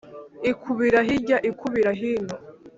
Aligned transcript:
Ikubira 0.51 0.99
hirya 1.07 1.37
ikubira 1.49 1.91
hino, 1.99 2.35